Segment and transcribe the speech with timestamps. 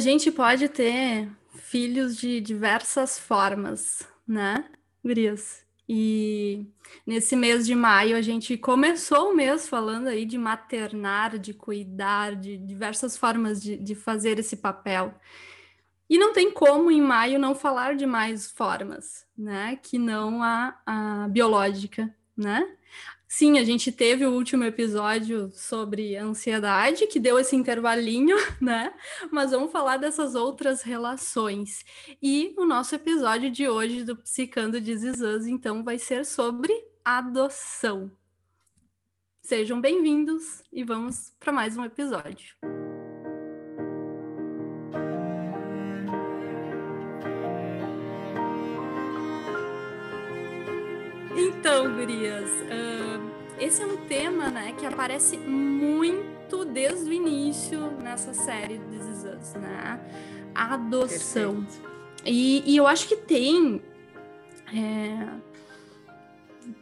[0.00, 4.64] A gente pode ter filhos de diversas formas, né,
[5.04, 5.62] Gurias?
[5.86, 6.64] E
[7.06, 12.34] nesse mês de maio a gente começou o mês falando aí de maternar, de cuidar,
[12.34, 15.14] de diversas formas de, de fazer esse papel.
[16.08, 19.78] E não tem como em maio não falar de mais formas, né?
[19.82, 22.66] Que não a, a biológica, né?
[23.32, 28.92] Sim, a gente teve o último episódio sobre ansiedade, que deu esse intervalinho, né?
[29.30, 31.84] Mas vamos falar dessas outras relações.
[32.20, 34.96] E o nosso episódio de hoje do Psicando de
[35.48, 36.72] então, vai ser sobre
[37.04, 38.10] adoção.
[39.42, 42.56] Sejam bem-vindos e vamos para mais um episódio.
[51.36, 52.99] Então, gurias, uh,
[53.60, 59.24] esse é um tema né, que aparece muito desde o início nessa série de This
[59.24, 60.00] Us, né?
[60.54, 61.64] A adoção.
[62.24, 63.82] E, e, eu acho que tem.
[64.74, 65.49] É,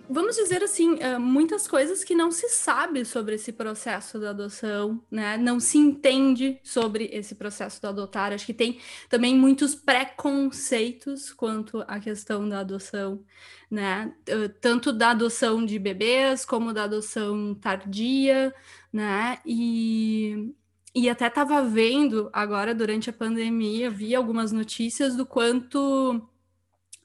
[0.08, 5.02] vamos dizer assim, uh, muitas coisas que não se sabe sobre esse processo da adoção,
[5.10, 5.36] né?
[5.36, 8.32] Não se entende sobre esse processo do adotar.
[8.32, 8.78] Acho que tem
[9.08, 13.22] também muitos preconceitos quanto à questão da adoção,
[13.70, 14.14] né?
[14.28, 18.54] Uh, tanto da adoção de bebês como da adoção tardia,
[18.92, 19.38] né?
[19.44, 20.54] E
[20.94, 26.28] e até estava vendo agora durante a pandemia, vi algumas notícias do quanto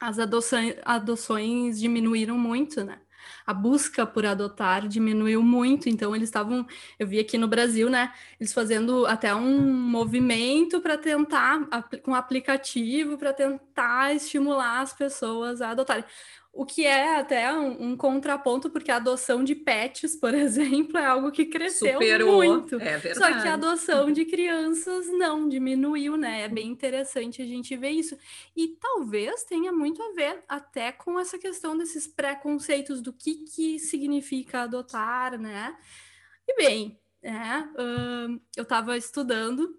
[0.08, 3.00] as adoções, diminuíram muito, né?
[3.46, 6.66] A busca por adotar diminuiu muito, então eles estavam,
[7.00, 11.60] eu vi aqui no Brasil, né, eles fazendo até um movimento para tentar,
[12.04, 16.04] com um aplicativo, para tentar estimular as pessoas a adotarem.
[16.56, 21.06] O que é até um, um, contraponto, porque a adoção de pets, por exemplo, é
[21.06, 22.36] algo que cresceu Superou.
[22.36, 22.76] muito.
[22.76, 23.18] É verdade.
[23.18, 26.44] Só que a adoção de crianças não diminuiu, né?
[26.44, 28.16] É bem interessante a gente ver isso.
[28.56, 33.80] E talvez tenha muito a ver até com essa questão desses preconceitos do que, que
[33.80, 35.76] significa adotar, né?
[36.48, 39.76] E bem, é, uh, eu estava estudando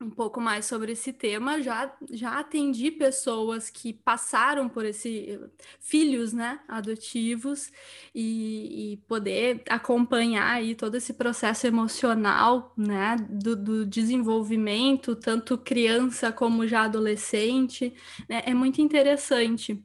[0.00, 1.60] um pouco mais sobre esse tema.
[1.62, 5.38] Já, já atendi pessoas que passaram por esse
[5.78, 7.70] filhos, né, adotivos
[8.14, 16.32] e, e poder acompanhar aí todo esse processo emocional, né, do, do, desenvolvimento, tanto criança
[16.32, 17.92] como já adolescente,
[18.28, 19.84] né, é muito interessante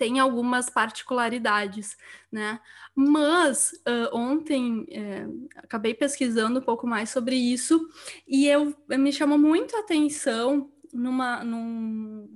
[0.00, 1.94] tem algumas particularidades,
[2.32, 2.58] né?
[2.94, 7.86] Mas uh, ontem é, acabei pesquisando um pouco mais sobre isso
[8.26, 12.34] e eu me chamou muito a atenção numa, num,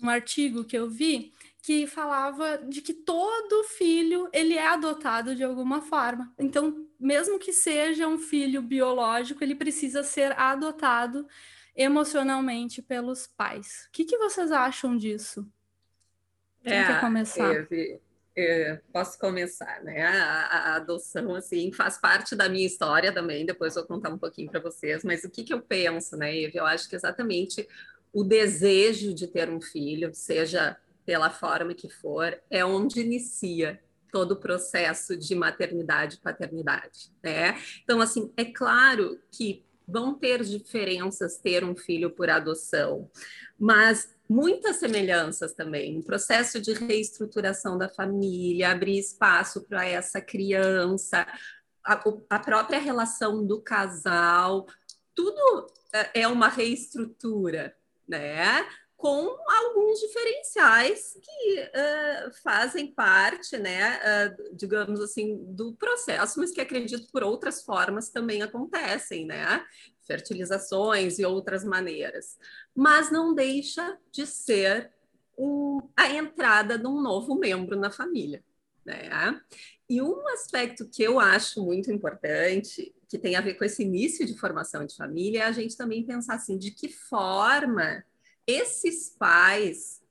[0.00, 5.44] num artigo que eu vi que falava de que todo filho ele é adotado de
[5.44, 6.34] alguma forma.
[6.36, 11.24] Então, mesmo que seja um filho biológico, ele precisa ser adotado
[11.76, 13.86] emocionalmente pelos pais.
[13.88, 15.48] O que, que vocês acham disso?
[16.66, 17.66] Quem é, quer começar?
[17.68, 18.00] Teve,
[18.92, 20.02] posso começar, né?
[20.02, 24.50] A, a, adoção, assim, faz parte da minha história também, depois vou contar um pouquinho
[24.50, 26.58] para vocês, mas o que, que eu penso, né, Eve?
[26.58, 27.68] Eu acho que exatamente
[28.12, 34.32] o desejo de ter um filho, seja pela forma que for, é onde inicia todo
[34.32, 37.56] o processo de maternidade e paternidade, né?
[37.84, 43.10] Então, assim, é claro que vão ter diferenças ter um filho por adoção,
[43.58, 51.26] mas muitas semelhanças também, um processo de reestruturação da família, abrir espaço para essa criança,
[51.84, 54.66] a, a, própria relação do casal,
[55.14, 57.76] tudo é, é uma reestrutura,
[58.08, 58.66] né?
[58.96, 66.60] Com alguns diferenciais que uh, fazem parte, né, uh, digamos assim, do processo, mas que
[66.60, 69.64] acredito por outras formas também acontecem, né?
[70.06, 72.38] fertilizações e outras maneiras,
[72.74, 74.92] mas não deixa de ser
[75.36, 78.42] um, a entrada de um novo membro na família.
[78.84, 79.10] Né?
[79.88, 84.24] E um aspecto que eu acho muito importante, que tem a ver com esse início
[84.24, 88.04] de formação de família, é a gente também pensar assim, de que forma
[88.46, 90.02] esses pais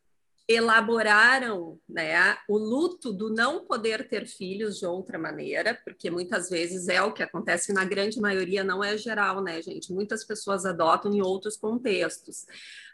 [0.48, 6.88] elaboraram né, o luto do não poder ter filhos de outra maneira, porque muitas vezes
[6.88, 9.92] é o que acontece, na grande maioria não é geral, né, gente?
[9.92, 12.46] Muitas pessoas adotam em outros contextos.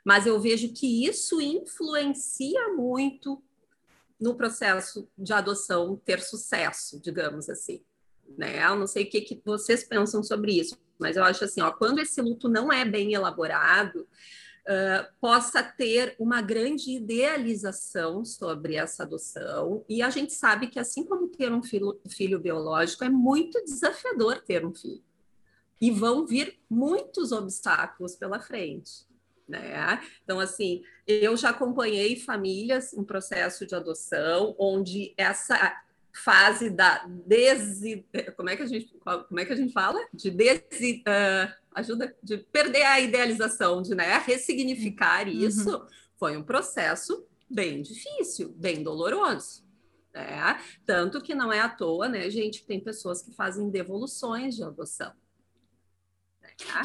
[0.05, 3.43] Mas eu vejo que isso influencia muito
[4.19, 7.83] no processo de adoção ter sucesso, digamos assim.
[8.37, 8.63] Né?
[8.65, 11.71] Eu não sei o que, que vocês pensam sobre isso, mas eu acho assim, ó,
[11.71, 14.07] quando esse luto não é bem elaborado,
[15.19, 19.83] possa ter uma grande idealização sobre essa adoção.
[19.89, 24.41] E a gente sabe que, assim como ter um filho, filho biológico, é muito desafiador
[24.41, 25.03] ter um filho.
[25.81, 29.09] e vão vir muitos obstáculos pela frente.
[29.47, 29.99] Né?
[30.23, 35.75] Então, assim, eu já acompanhei famílias em processo de adoção, onde essa
[36.13, 38.05] fase da desi...
[38.35, 41.03] como é que a gente como é que a gente fala de desi...
[41.07, 45.33] Uh, ajuda de perder a idealização de né ressignificar uhum.
[45.33, 45.85] isso
[46.17, 49.63] foi um processo bem difícil bem doloroso
[50.13, 50.59] né?
[50.85, 55.13] tanto que não é à toa né gente tem pessoas que fazem devoluções de adoção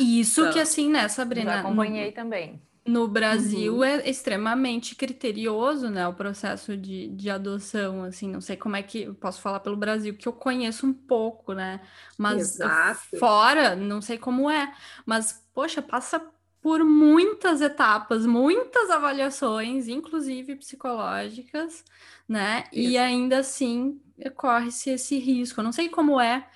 [0.00, 1.60] isso então, que assim, né, Sabrina?
[1.60, 2.60] Acompanhei também.
[2.86, 3.84] No Brasil uhum.
[3.84, 9.12] é extremamente criterioso, né, o processo de, de adoção, assim, não sei como é que,
[9.14, 11.80] posso falar pelo Brasil, que eu conheço um pouco, né,
[12.16, 13.18] mas Exato.
[13.18, 14.72] fora, não sei como é,
[15.04, 16.24] mas, poxa, passa
[16.62, 21.84] por muitas etapas, muitas avaliações, inclusive psicológicas,
[22.28, 22.90] né, Isso.
[22.90, 24.00] e ainda assim
[24.36, 26.48] corre-se esse risco, eu não sei como é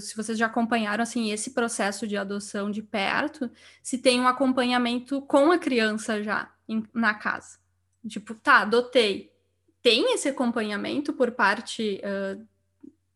[0.00, 3.50] se vocês já acompanharam assim esse processo de adoção de perto,
[3.82, 7.58] se tem um acompanhamento com a criança já em, na casa.
[8.06, 9.32] Tipo, tá, adotei.
[9.82, 12.46] Tem esse acompanhamento por parte, uh,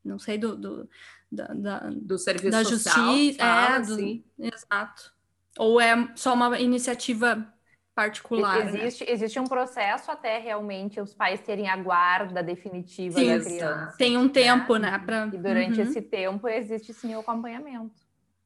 [0.04, 0.90] não sei, do, do,
[1.30, 4.24] da, da, do serviço da social, justiça, é, do, sim.
[4.38, 5.12] exato.
[5.58, 7.52] Ou é só uma iniciativa
[7.94, 8.64] particular.
[8.64, 8.70] Né?
[8.70, 9.10] Existe, né?
[9.12, 13.96] existe um processo até realmente os pais terem a guarda definitiva sim, da criança.
[13.96, 14.90] Tem um tempo, né?
[14.92, 15.26] né pra...
[15.26, 15.86] E durante uhum.
[15.86, 18.00] esse tempo existe sim o acompanhamento.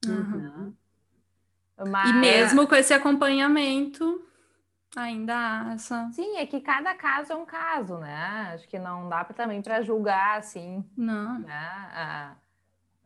[0.06, 0.74] Uhum.
[1.88, 2.10] Mas...
[2.10, 4.24] E mesmo com esse acompanhamento,
[4.96, 6.08] ainda há essa.
[6.12, 8.52] Sim, é que cada caso é um caso, né?
[8.54, 10.84] Acho que não dá pra, também para julgar assim.
[10.96, 11.38] Não.
[11.38, 11.70] Né?
[11.92, 12.34] Ah,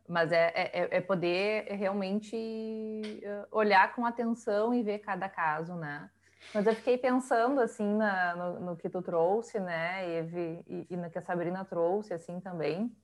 [0.07, 6.09] mas é, é, é, poder realmente eh, olhar com atenção e ver cada caso, né?
[6.53, 10.97] Mas eu fiquei pensando, assim, na, no, no, que tu trouxe, né, Eve, e, e
[10.97, 12.95] no que a Sabrina trouxe, assim, também,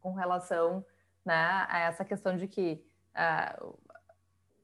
[0.00, 0.84] com relação,
[1.24, 2.84] né, a essa questão de que
[3.14, 3.78] uh,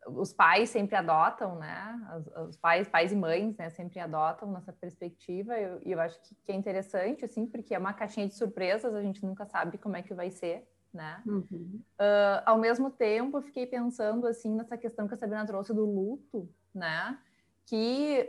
[0.07, 4.73] os pais sempre adotam, né, os, os, pais, pais e mães, né, sempre adotam nessa
[4.73, 8.35] perspectiva, e eu, eu, acho que, que, é interessante, assim, porque é uma caixinha de
[8.35, 11.23] surpresas, a gente nunca sabe como é que vai ser, né?
[11.27, 11.81] Uhum.
[11.99, 15.85] Uh, ao mesmo tempo, eu fiquei pensando, assim, nessa questão que a Sabrina trouxe do
[15.85, 17.19] luto, né,
[17.67, 18.29] que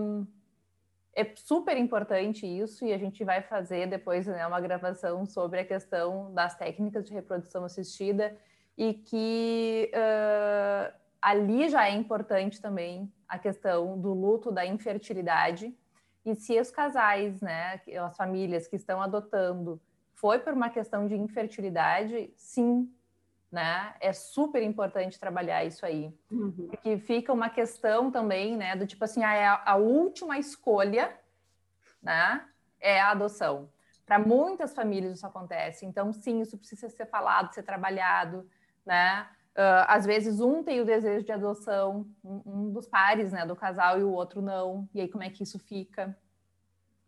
[0.00, 0.26] um,
[1.14, 5.64] é super importante isso, e a gente vai fazer depois né, uma gravação sobre a
[5.64, 8.36] questão das técnicas de reprodução assistida,
[8.76, 10.92] e que uh,
[11.22, 15.74] ali já é importante também a questão do luto da infertilidade.
[16.24, 19.80] E se os casais, né, as famílias que estão adotando,
[20.12, 22.90] foi por uma questão de infertilidade, sim,
[23.54, 23.94] né?
[24.00, 26.12] É super importante trabalhar isso aí.
[26.28, 26.66] Uhum.
[26.70, 28.74] Porque fica uma questão também, né?
[28.74, 31.16] Do tipo assim, ah, é a, a última escolha,
[32.02, 32.44] né?
[32.80, 33.70] É a adoção.
[34.04, 35.86] Para muitas famílias isso acontece.
[35.86, 38.44] Então, sim, isso precisa ser falado, ser trabalhado,
[38.84, 39.28] né?
[39.52, 43.54] Uh, às vezes um tem o desejo de adoção, um, um, dos pares, né, do
[43.54, 44.88] casal, e o outro não.
[44.92, 46.18] E aí como é que isso fica,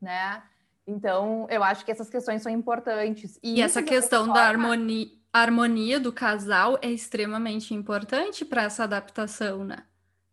[0.01, 0.45] né?
[0.87, 3.37] Então, eu acho que essas questões são importantes.
[3.43, 8.85] E, e essa questão da harmonia, a harmonia do casal é extremamente importante para essa
[8.85, 9.85] adaptação, né?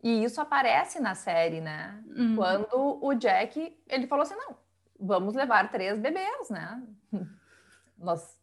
[0.02, 2.02] E isso aparece na série, né?
[2.16, 2.36] Uhum.
[2.36, 4.56] Quando o Jack, ele falou assim, não,
[4.98, 6.82] vamos levar três bebês, né?
[7.98, 8.40] Nós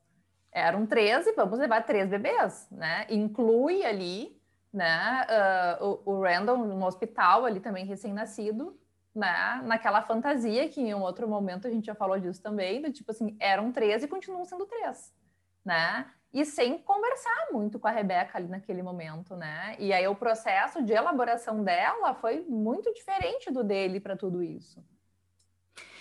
[0.51, 3.07] eram três e vamos levar três bebês, né?
[3.09, 4.39] Inclui ali,
[4.71, 5.25] né,
[5.79, 8.79] uh, o, o Randall no hospital ali também recém-nascido,
[9.15, 9.61] né?
[9.63, 13.09] Naquela fantasia que em um outro momento a gente já falou disso também, do tipo
[13.09, 15.11] assim, eram três e continuam sendo três,
[15.65, 16.05] né?
[16.33, 19.75] E sem conversar muito com a Rebeca ali naquele momento, né?
[19.77, 24.83] E aí o processo de elaboração dela foi muito diferente do dele para tudo isso.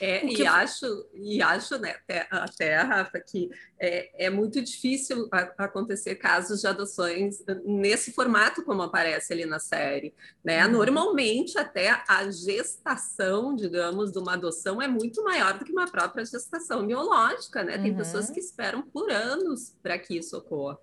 [0.00, 5.64] É, e, acho, e acho, né, até, até Rafa, que é, é muito difícil a,
[5.64, 10.14] acontecer casos de adoções nesse formato como aparece ali na série.
[10.42, 10.64] Né?
[10.64, 10.72] Uhum.
[10.72, 16.24] Normalmente, até a gestação, digamos, de uma adoção é muito maior do que uma própria
[16.24, 17.62] gestação biológica.
[17.62, 17.76] Né?
[17.76, 17.98] Tem uhum.
[17.98, 20.78] pessoas que esperam por anos para que isso ocorra.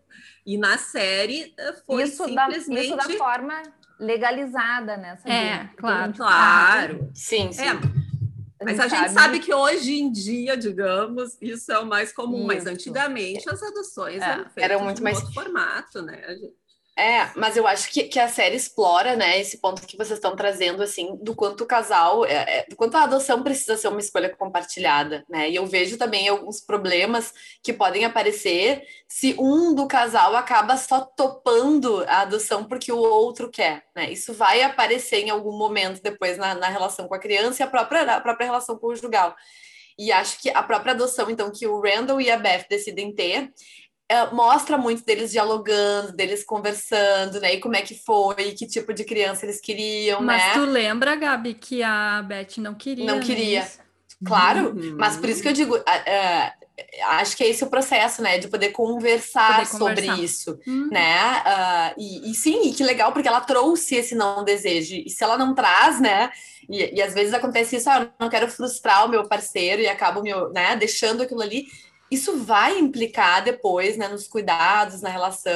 [0.45, 2.95] E na série eh, foi isso simplesmente...
[2.95, 3.63] Da, isso da forma
[3.99, 5.17] legalizada, né?
[5.25, 6.13] É, claro.
[6.13, 7.11] Claro.
[7.13, 7.63] Sim, sim.
[7.63, 8.06] É,
[8.63, 12.47] mas a gente sabe que hoje em dia, digamos, isso é o mais comum, isso.
[12.47, 15.19] mas antigamente as adoções é, eram feitas era muito mais...
[15.33, 16.21] formato, né?
[16.99, 20.35] É, mas eu acho que, que a série explora, né, esse ponto que vocês estão
[20.35, 23.99] trazendo, assim, do quanto o casal, é, é, do quanto a adoção precisa ser uma
[23.99, 25.47] escolha compartilhada, né?
[25.47, 31.01] E eu vejo também alguns problemas que podem aparecer se um do casal acaba só
[31.01, 34.11] topando a adoção porque o outro quer, né?
[34.11, 37.69] Isso vai aparecer em algum momento depois na, na relação com a criança e a
[37.69, 39.35] própria, a própria relação conjugal.
[39.99, 43.51] E acho que a própria adoção, então, que o Randall e a Beth decidem ter,
[44.31, 47.55] mostra muito deles dialogando, deles conversando, né?
[47.55, 50.47] E como é que foi, que tipo de criança eles queriam, mas né?
[50.47, 53.05] Mas tu lembra, Gabi, que a Beth não queria.
[53.05, 53.61] Não queria.
[53.61, 53.87] Isso?
[54.25, 54.95] Claro, uhum.
[54.97, 56.67] mas por isso que eu digo, uh, uh,
[57.09, 58.39] acho que é esse o processo, né?
[58.39, 60.05] De poder conversar, poder conversar.
[60.05, 60.89] sobre isso, uhum.
[60.91, 61.43] né?
[61.45, 64.95] Uh, e, e, sim, e que legal, porque ela trouxe esse não desejo.
[64.95, 66.31] E se ela não traz, né?
[66.67, 69.87] E, e às vezes acontece isso, ah, eu não quero frustrar o meu parceiro e
[69.87, 71.67] acabo me, né, deixando aquilo ali.
[72.09, 75.51] Isso vai implicar depois, né, nos cuidados, na relação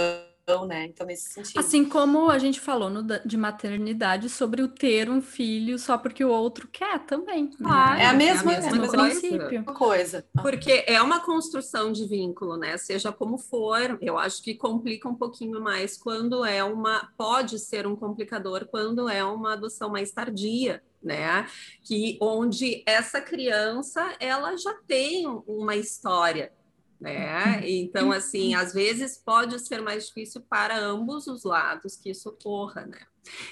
[0.67, 0.85] né?
[0.85, 1.57] Então, nesse sentido.
[1.57, 6.23] Assim como a gente falou no, de maternidade sobre o ter um filho só porque
[6.23, 7.49] o outro quer também.
[7.63, 9.63] Ah, é a mesma, é a mesma coisa.
[9.73, 10.25] coisa.
[10.41, 12.77] Porque é uma construção de vínculo, né?
[12.77, 17.09] Seja como for, eu acho que complica um pouquinho mais quando é uma.
[17.17, 21.47] Pode ser um complicador quando é uma adoção mais tardia né?
[21.83, 26.51] Que onde essa criança ela já tem uma história,
[26.99, 27.61] né?
[27.67, 32.85] Então, assim, às vezes pode ser mais difícil para ambos os lados que isso ocorra,
[32.85, 32.99] né?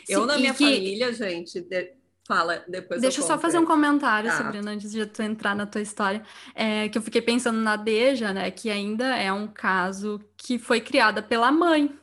[0.05, 0.63] Sim, eu, na minha que...
[0.63, 1.93] família, gente, de...
[2.27, 3.01] fala depois.
[3.01, 4.37] Deixa eu, eu só fazer um comentário, tá.
[4.37, 8.33] Sabrina, antes de tu entrar na tua história, é, que eu fiquei pensando na Deja,
[8.33, 8.51] né?
[8.51, 11.95] Que ainda é um caso que foi criada pela mãe.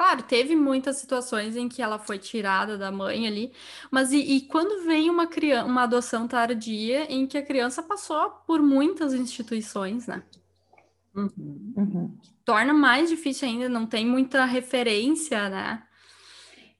[0.00, 3.52] Claro, teve muitas situações em que ela foi tirada da mãe ali,
[3.90, 8.30] mas e, e quando vem uma criança, uma adoção tardia em que a criança passou
[8.46, 10.22] por muitas instituições, né?
[11.14, 11.74] Uhum.
[11.76, 12.18] Uhum.
[12.46, 15.82] Torna mais difícil ainda, não tem muita referência, né?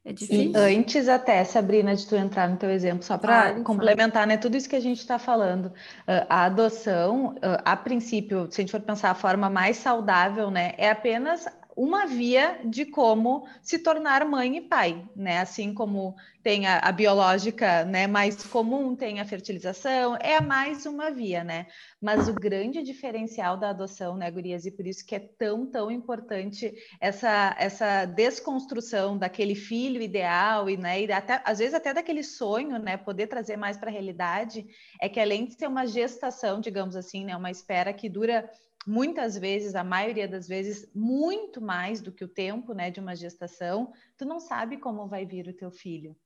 [0.02, 0.52] É difícil.
[0.52, 4.56] E antes até, Sabrina, de tu entrar no teu exemplo, só para complementar, né, tudo
[4.56, 8.70] isso que a gente está falando, uh, a adoção, uh, a princípio, se a gente
[8.70, 11.44] for pensar a forma mais saudável, né, é apenas
[11.80, 15.38] uma via de como se tornar mãe e pai, né?
[15.38, 21.10] Assim como tem a, a, biológica, né, mais comum, tem a fertilização, é mais uma
[21.10, 21.66] via, né?
[21.98, 25.90] Mas o grande diferencial da adoção, né, Gurias, e por isso que é tão, tão
[25.90, 26.70] importante
[27.00, 32.78] essa, essa desconstrução daquele filho ideal e, né, e até, às vezes até daquele sonho,
[32.78, 34.66] né, poder trazer mais para a realidade,
[35.00, 38.50] é que além de ser uma gestação, digamos assim, né, uma espera que dura
[38.86, 43.14] muitas vezes, a maioria das vezes, muito mais do que o tempo, né, de uma
[43.14, 46.16] gestação, tu não sabe como vai vir o teu filho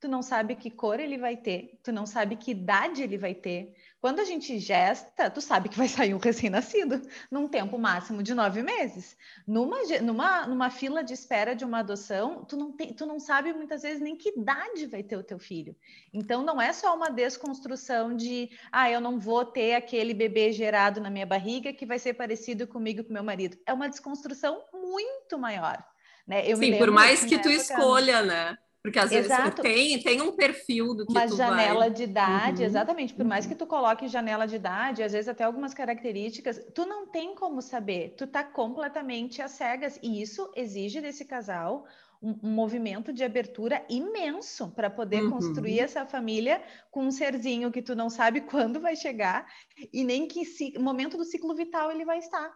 [0.00, 3.34] tu não sabe que cor ele vai ter, tu não sabe que idade ele vai
[3.34, 3.74] ter.
[4.00, 8.32] Quando a gente gesta, tu sabe que vai sair um recém-nascido num tempo máximo de
[8.32, 9.16] nove meses.
[9.46, 13.52] Numa, numa, numa fila de espera de uma adoção, tu não, tem, tu não sabe
[13.52, 15.74] muitas vezes nem que idade vai ter o teu filho.
[16.12, 21.00] Então, não é só uma desconstrução de, ah, eu não vou ter aquele bebê gerado
[21.00, 23.58] na minha barriga que vai ser parecido comigo e com meu marido.
[23.66, 25.84] É uma desconstrução muito maior.
[26.26, 26.54] Né?
[26.54, 28.58] Sim, por mais que tu época, escolha, né?
[28.88, 29.62] Porque às Exato.
[29.62, 31.90] vezes tem, tem um perfil do que Uma tu janela vai...
[31.90, 32.66] de idade, uhum.
[32.66, 33.12] exatamente.
[33.12, 37.06] Por mais que tu coloque janela de idade, às vezes até algumas características, tu não
[37.06, 38.14] tem como saber.
[38.16, 39.98] Tu tá completamente às cegas.
[40.02, 41.84] E isso exige desse casal
[42.22, 45.32] um, um movimento de abertura imenso para poder uhum.
[45.32, 49.46] construir essa família com um serzinho que tu não sabe quando vai chegar
[49.92, 50.42] e nem que
[50.78, 52.50] momento do ciclo vital ele vai estar.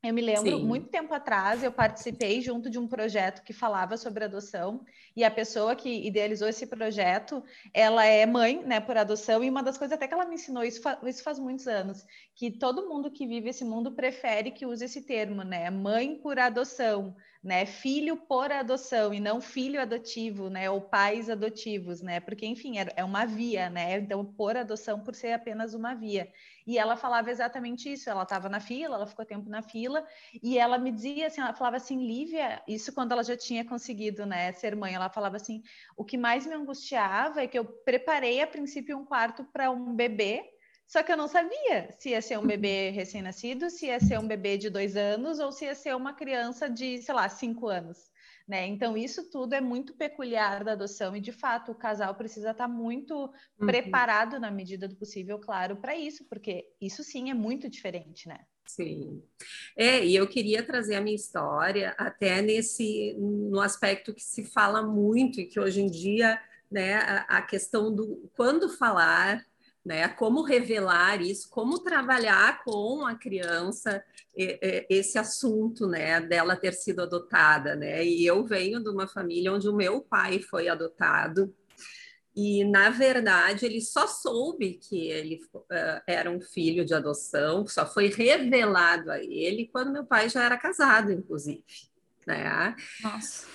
[0.00, 0.64] Eu me lembro, Sim.
[0.64, 4.84] muito tempo atrás, eu participei junto de um projeto que falava sobre adoção,
[5.16, 7.42] e a pessoa que idealizou esse projeto,
[7.74, 10.62] ela é mãe, né, por adoção, e uma das coisas até que ela me ensinou,
[10.62, 14.64] isso, fa isso faz muitos anos, que todo mundo que vive esse mundo prefere que
[14.64, 20.50] use esse termo, né, mãe por adoção, né, filho por adoção, e não filho adotivo,
[20.50, 25.00] né, ou pais adotivos, né, porque, enfim, é, é uma via, né, então, por adoção,
[25.04, 26.32] por ser apenas uma via.
[26.66, 28.10] E ela falava exatamente isso.
[28.10, 30.06] Ela estava na fila, ela ficou tempo na fila,
[30.42, 34.26] e ela me dizia assim, ela falava assim, Lívia, isso quando ela já tinha conseguido,
[34.26, 35.62] né, ser mãe, ela falava assim,
[35.96, 39.94] o que mais me angustiava é que eu preparei a princípio um quarto para um
[39.94, 40.44] bebê,
[40.88, 44.26] só que eu não sabia se ia ser um bebê recém-nascido, se ia ser um
[44.26, 48.10] bebê de dois anos ou se ia ser uma criança de, sei lá, cinco anos.
[48.48, 48.66] Né?
[48.66, 52.66] Então, isso tudo é muito peculiar da adoção e, de fato, o casal precisa estar
[52.66, 53.66] muito uhum.
[53.66, 58.40] preparado, na medida do possível, claro, para isso, porque isso sim é muito diferente, né?
[58.66, 59.22] Sim.
[59.76, 64.82] É, e eu queria trazer a minha história até nesse no aspecto que se fala
[64.82, 66.40] muito e que hoje em dia,
[66.70, 69.47] né, a, a questão do quando falar
[69.88, 70.06] né?
[70.06, 74.04] Como revelar isso, como trabalhar com a criança
[74.36, 76.20] esse assunto, né?
[76.20, 78.04] Dela ter sido adotada, né?
[78.04, 81.54] E eu venho de uma família onde o meu pai foi adotado
[82.36, 87.86] e na verdade ele só soube que ele uh, era um filho de adoção, só
[87.86, 91.64] foi revelado a ele quando meu pai já era casado, inclusive,
[92.26, 92.76] né?
[93.02, 93.46] Nossa.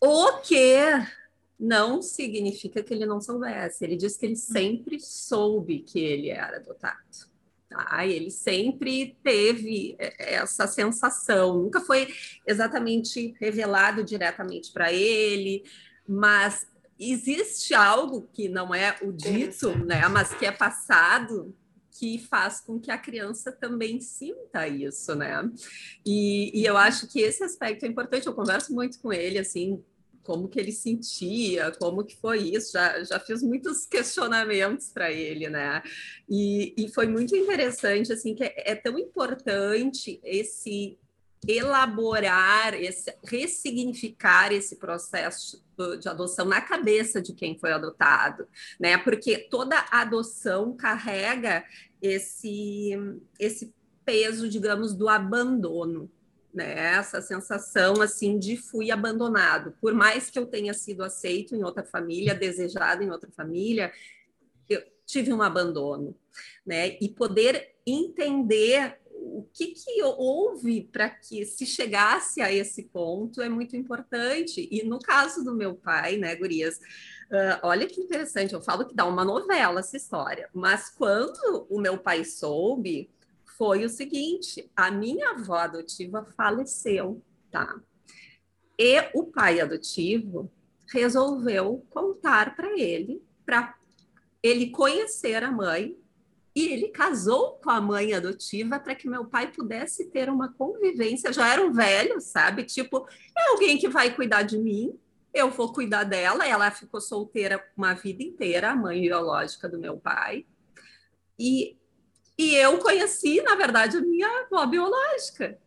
[0.00, 0.82] O que
[1.58, 3.84] não significa que ele não soubesse.
[3.84, 7.28] Ele diz que ele sempre soube que ele era adotado.
[7.68, 8.06] Tá?
[8.06, 12.08] Ele sempre teve essa sensação, nunca foi
[12.46, 15.64] exatamente revelado diretamente para ele,
[16.06, 16.66] mas
[16.98, 21.54] existe algo que não é o dito, né, mas que é passado
[21.90, 25.50] que faz com que a criança também sinta isso, né?
[26.06, 28.24] E, e eu acho que esse aspecto é importante.
[28.24, 29.82] Eu converso muito com ele, assim,
[30.28, 32.72] como que ele sentia, como que foi isso.
[32.72, 35.82] Já, já fiz muitos questionamentos para ele, né?
[36.28, 40.98] E, e foi muito interessante, assim, que é, é tão importante esse
[41.46, 45.64] elaborar, esse, ressignificar esse processo
[45.98, 48.46] de adoção na cabeça de quem foi adotado,
[48.78, 48.98] né?
[48.98, 51.64] Porque toda adoção carrega
[52.02, 52.90] esse,
[53.38, 53.72] esse
[54.04, 56.10] peso, digamos, do abandono,
[56.58, 56.74] né?
[56.76, 61.84] Essa sensação assim de fui abandonado, por mais que eu tenha sido aceito em outra
[61.84, 63.92] família, desejado em outra família,
[64.68, 66.16] eu tive um abandono,
[66.66, 66.98] né?
[67.00, 73.48] E poder entender o que, que houve para que se chegasse a esse ponto é
[73.48, 74.68] muito importante.
[74.70, 78.94] E no caso do meu pai, né, Gurias, uh, olha que interessante, eu falo que
[78.94, 83.10] dá uma novela essa história, mas quando o meu pai soube,
[83.58, 87.78] foi o seguinte: a minha avó adotiva faleceu, tá?
[88.78, 90.50] E o pai adotivo
[90.86, 93.76] resolveu contar para ele, para
[94.42, 95.98] ele conhecer a mãe
[96.54, 101.32] e ele casou com a mãe adotiva para que meu pai pudesse ter uma convivência.
[101.32, 102.64] Já era um velho, sabe?
[102.64, 104.98] Tipo, é alguém que vai cuidar de mim,
[105.32, 106.46] eu vou cuidar dela.
[106.46, 110.46] Ela ficou solteira uma vida inteira, a mãe biológica do meu pai.
[111.38, 111.76] E,
[112.38, 115.58] e eu conheci, na verdade, a minha avó biológica,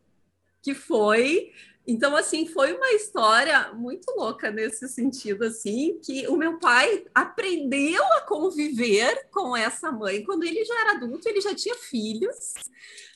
[0.62, 1.51] que foi
[1.86, 8.04] então, assim, foi uma história muito louca nesse sentido, assim, que o meu pai aprendeu
[8.13, 12.54] a conviver com essa mãe quando ele já era adulto, ele já tinha filhos,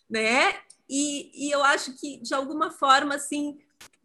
[0.10, 0.56] né?
[0.90, 3.58] E, e eu acho que, de alguma forma, assim,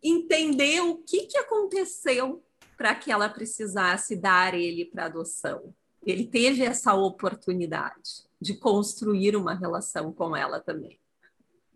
[0.02, 2.44] entendeu o que, que aconteceu
[2.76, 5.74] para que ela precisasse dar ele para adoção.
[6.06, 10.98] Ele teve essa oportunidade de construir uma relação com ela também.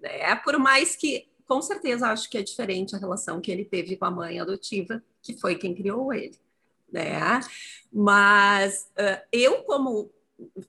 [0.00, 0.34] Né?
[0.36, 4.06] Por mais que com certeza acho que é diferente a relação que ele teve com
[4.06, 6.38] a mãe adotiva, que foi quem criou ele,
[6.90, 7.40] né?
[7.92, 10.10] Mas uh, eu, como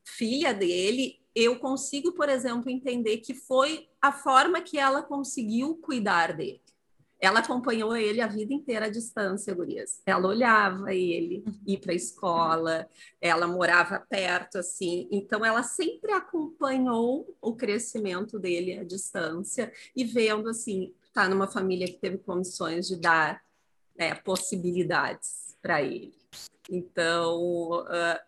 [0.03, 6.33] filha dele, eu consigo, por exemplo, entender que foi a forma que ela conseguiu cuidar
[6.33, 6.61] dele.
[7.19, 10.01] Ela acompanhou ele a vida inteira à distância, Gurias.
[10.05, 11.59] Ela olhava ele uhum.
[11.65, 12.87] ir para a escola,
[13.21, 15.07] ela morava perto, assim.
[15.09, 21.87] Então, ela sempre acompanhou o crescimento dele à distância e vendo, assim, tá numa família
[21.87, 23.41] que teve condições de dar
[23.97, 26.13] né, possibilidades para ele.
[26.69, 28.19] Então, uh,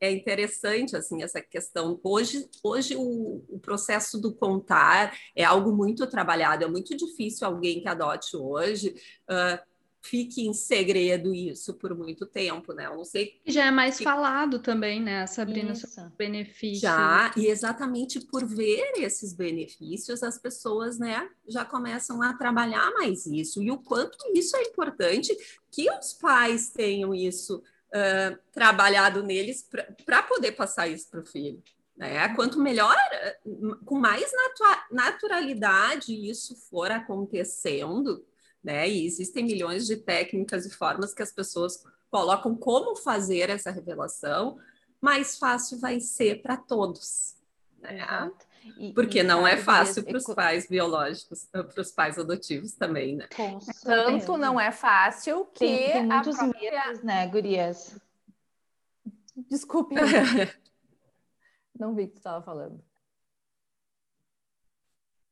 [0.00, 2.00] é interessante assim essa questão.
[2.02, 6.64] Hoje, hoje o, o, processo do contar é algo muito trabalhado.
[6.64, 8.94] É muito difícil alguém que adote hoje
[9.28, 9.70] uh,
[10.02, 12.86] fique em segredo isso por muito tempo, né?
[12.86, 13.40] Eu não sei.
[13.46, 14.04] Já é mais que...
[14.04, 15.86] falado também, né, Sabrina, isso.
[15.88, 16.80] sobre benefícios.
[16.80, 23.26] Já, e exatamente por ver esses benefícios, as pessoas, né, já começam a trabalhar mais
[23.26, 23.62] isso.
[23.62, 25.36] E o quanto isso é importante
[25.70, 27.62] que os pais tenham isso
[27.94, 29.68] uh, trabalhado neles
[30.04, 31.62] para poder passar isso para o filho.
[31.96, 32.34] Né?
[32.34, 32.96] Quanto melhor,
[33.84, 34.32] com mais
[34.90, 38.24] naturalidade isso for acontecendo,
[38.62, 38.88] né?
[38.88, 44.58] E existem milhões de técnicas e formas que as pessoas colocam como fazer essa revelação,
[45.00, 47.36] mais fácil vai ser para todos.
[47.80, 47.96] Né?
[47.96, 48.46] Exato.
[48.78, 52.72] E, Porque e não é fácil para os pais biológicos, eh, para os pais adotivos
[52.72, 53.28] também, né?
[53.34, 56.70] Com Tanto não é fácil que tem, tem muitos própria...
[56.70, 57.98] medos, né, gurias?
[59.48, 59.94] Desculpe.
[61.78, 62.82] não vi o que tu estava falando.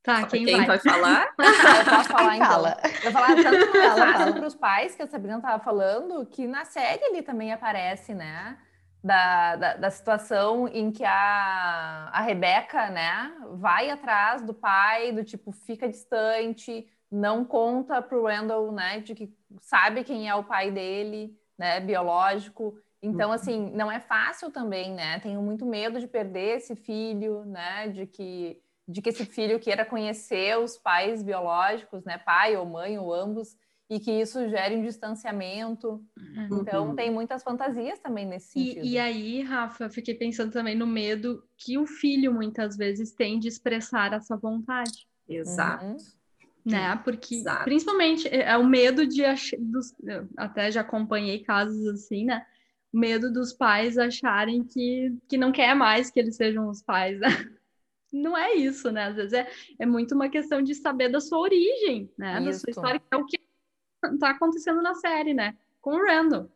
[0.01, 0.65] Tá, quem, quem vai?
[0.65, 0.79] vai?
[0.79, 1.33] falar?
[1.37, 2.47] eu posso falar, então.
[2.47, 2.77] Fala.
[3.03, 7.03] Eu falar tanto é para os pais, que a Sabrina estava falando, que na série
[7.03, 8.57] ele também aparece, né?
[9.03, 15.23] Da, da, da, situação em que a, a Rebeca, né, vai atrás do pai, do
[15.23, 20.69] tipo, fica distante, não conta pro Randall, né, de que sabe quem é o pai
[20.69, 22.77] dele, né, biológico.
[23.01, 25.19] Então, assim, não é fácil também, né?
[25.21, 29.85] Tenho muito medo de perder esse filho, né, de que de que esse filho queira
[29.85, 33.55] conhecer os pais biológicos, né, pai ou mãe ou ambos,
[33.89, 36.03] e que isso gere um distanciamento.
[36.15, 36.61] Uhum.
[36.61, 38.85] Então, tem muitas fantasias também nesse sentido.
[38.85, 43.11] E, e aí, Rafa, eu fiquei pensando também no medo que o filho muitas vezes
[43.11, 45.07] tem de expressar essa vontade.
[45.27, 45.85] Exato.
[45.85, 45.97] Uhum.
[46.65, 46.95] Né?
[47.03, 47.63] Porque, Exato.
[47.63, 49.23] principalmente, é, é o medo de.
[49.57, 49.95] Dos,
[50.37, 52.45] até já acompanhei casos assim, né?
[52.93, 57.19] O medo dos pais acharem que, que não quer mais que eles sejam os pais,
[57.19, 57.27] né?
[58.13, 59.05] não é isso, né?
[59.05, 59.49] Às vezes é,
[59.79, 62.39] é muito uma questão de saber da sua origem, né?
[62.41, 62.45] Isso.
[62.45, 63.48] Da sua história, que é o que
[64.19, 65.55] tá acontecendo na série, né?
[65.81, 66.49] Com o Randall.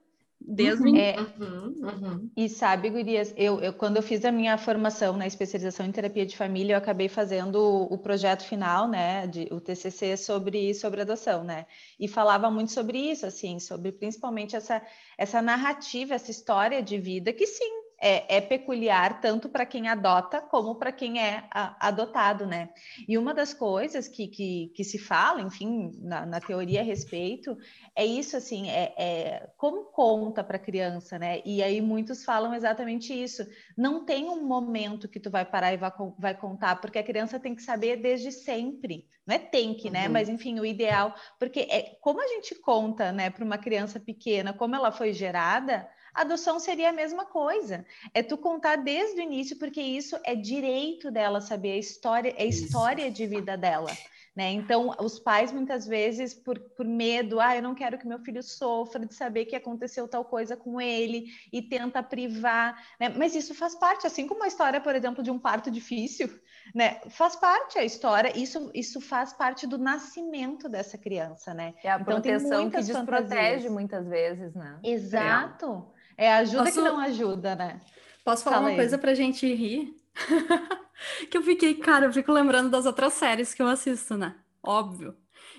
[0.45, 2.31] Desde uhum, é, uhum, uhum.
[2.35, 6.25] E sabe, Gurias, eu, eu, quando eu fiz a minha formação na especialização em terapia
[6.25, 11.01] de família, eu acabei fazendo o, o projeto final, né, de, o TCC sobre, sobre
[11.01, 11.65] adoção, né,
[11.97, 14.81] e falava muito sobre isso, assim, sobre principalmente essa,
[15.17, 20.41] essa narrativa, essa história de vida, que sim, é, é peculiar tanto para quem adota
[20.41, 22.69] como para quem é a, adotado, né?
[23.07, 27.57] E uma das coisas que, que, que se fala, enfim, na, na, teoria a respeito,
[27.95, 31.41] é isso, assim, é, é como conta para a criança, né?
[31.45, 33.47] E aí muitos falam exatamente isso.
[33.77, 37.39] Não tem um momento que tu vai parar e vai, vai contar, porque a criança
[37.39, 39.07] tem que saber desde sempre.
[39.25, 40.07] Não é tem que, né?
[40.07, 40.11] Uhum.
[40.11, 44.51] Mas enfim, o ideal, porque é como a gente conta, né, para uma criança pequena,
[44.51, 47.85] como ela foi gerada adoção seria a mesma coisa.
[48.13, 52.43] É tu contar desde o início, porque isso é direito dela saber a história, é
[52.43, 53.91] a história de vida dela.
[54.35, 54.51] Né?
[54.51, 58.41] Então, os pais muitas vezes, por, por medo, ah, eu não quero que meu filho
[58.41, 63.09] sofra de saber que aconteceu tal coisa com ele e tenta privar, né?
[63.09, 66.27] Mas isso faz parte, assim como a história, por exemplo, de um parto difícil,
[66.73, 66.99] né?
[67.09, 71.75] Faz parte a história, isso, isso faz parte do nascimento dessa criança, né?
[71.83, 73.71] É a então, proteção que desprotege fantasias.
[73.71, 74.79] muitas vezes, né?
[74.83, 75.85] Exato.
[75.89, 75.92] É.
[76.17, 76.73] É ajuda Posso...
[76.75, 77.81] que não ajuda, né?
[78.23, 78.77] Posso falar Fala uma aí.
[78.77, 79.95] coisa pra gente rir?
[81.29, 84.35] que eu fiquei, cara, eu fico lembrando das outras séries que eu assisto, né?
[84.61, 85.15] Óbvio.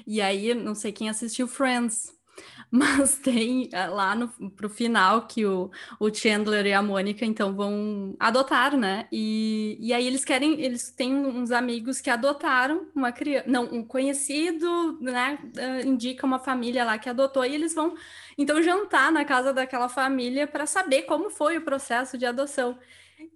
[0.06, 2.13] E aí, não sei quem assistiu Friends,
[2.70, 7.54] mas tem eh, lá no, pro final que o, o Chandler e a Mônica então
[7.54, 9.08] vão adotar, né?
[9.12, 13.84] E, e aí eles querem, eles têm uns amigos que adotaram uma criança, não, um
[13.84, 15.38] conhecido, né?
[15.56, 17.94] Uh, indica uma família lá que adotou e eles vão
[18.36, 22.78] então jantar na casa daquela família para saber como foi o processo de adoção.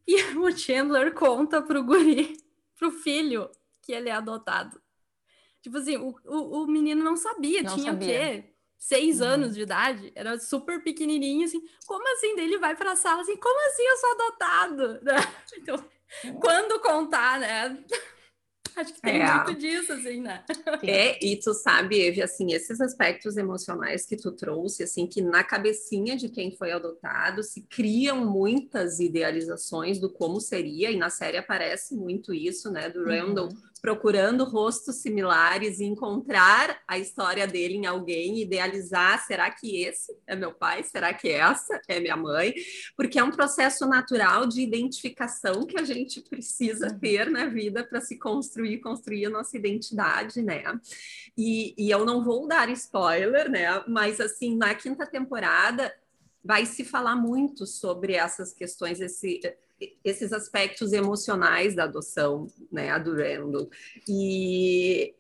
[0.07, 2.37] E o Chandler conta pro guri,
[2.77, 3.49] pro filho,
[3.83, 4.81] que ele é adotado.
[5.61, 8.09] Tipo assim, o, o, o menino não sabia, não tinha sabia.
[8.09, 8.58] o quê?
[8.79, 9.27] Seis uhum.
[9.27, 12.37] anos de idade, era super pequenininho, assim, como assim?
[12.37, 15.01] Daí ele vai para a sala, assim, como assim eu sou adotado?
[15.61, 15.85] Então,
[16.41, 17.85] quando contar, né?
[18.77, 19.35] Acho que tem é.
[19.35, 20.45] muito disso, assim, né?
[20.85, 25.43] É, e tu sabe, Eve, assim, esses aspectos emocionais que tu trouxe, assim, que na
[25.43, 31.37] cabecinha de quem foi adotado se criam muitas idealizações do como seria, e na série
[31.37, 37.75] aparece muito isso, né, do Randall uhum procurando rostos similares e encontrar a história dele
[37.75, 40.83] em alguém, idealizar, será que esse é meu pai?
[40.83, 42.55] Será que essa é minha mãe?
[42.97, 48.01] Porque é um processo natural de identificação que a gente precisa ter na vida para
[48.01, 50.63] se construir, construir a nossa identidade, né?
[51.37, 53.83] E, e eu não vou dar spoiler, né?
[53.87, 55.95] Mas assim, na quinta temporada
[56.45, 59.41] vai se falar muito sobre essas questões, esse
[60.05, 63.71] esses aspectos emocionais da adoção, né, a do Randall.
[64.09, 65.15] E,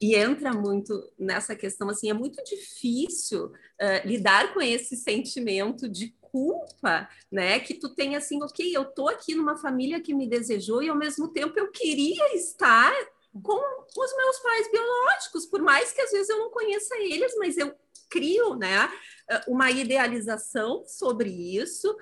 [0.00, 6.16] e entra muito nessa questão, assim, é muito difícil uh, lidar com esse sentimento de
[6.20, 10.82] culpa, né, que tu tem assim, ok, eu tô aqui numa família que me desejou
[10.82, 12.92] e ao mesmo tempo eu queria estar
[13.42, 13.60] com
[13.96, 17.74] os meus pais biológicos, por mais que às vezes eu não conheça eles, mas eu
[18.10, 18.90] crio, né,
[19.46, 21.94] uma idealização sobre isso,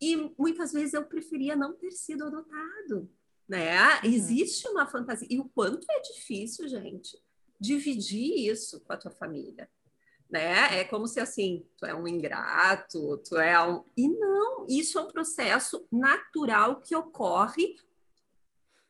[0.00, 3.10] e muitas vezes eu preferia não ter sido adotado,
[3.48, 4.00] né?
[4.00, 4.10] Uhum.
[4.10, 5.28] Existe uma fantasia.
[5.30, 7.18] E o quanto é difícil, gente,
[7.60, 9.68] dividir isso com a tua família.
[10.28, 10.80] Né?
[10.80, 13.84] É como se assim, tu é um ingrato, tu é um.
[13.96, 17.76] E não, isso é um processo natural que ocorre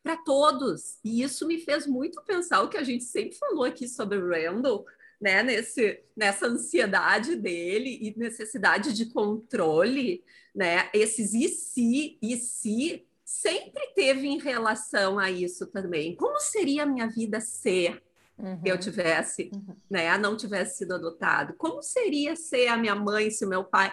[0.02, 0.98] para todos.
[1.04, 4.28] E isso me fez muito pensar o que a gente sempre falou aqui sobre o
[4.28, 4.86] Randall,
[5.20, 5.42] né?
[5.42, 10.22] Nesse, nessa ansiedade dele e necessidade de controle,
[10.54, 10.88] né?
[10.92, 16.14] Esses e se, e se sempre teve em relação a isso também.
[16.14, 18.02] Como seria a minha vida ser
[18.38, 18.60] uhum.
[18.64, 19.76] eu tivesse, uhum.
[19.90, 21.54] né, não tivesse sido adotado?
[21.58, 23.92] Como seria ser a minha mãe se o meu pai?